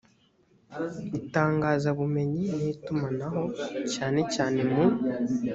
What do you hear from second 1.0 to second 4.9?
itangazabumenyi n itumanaho cyane cyane mu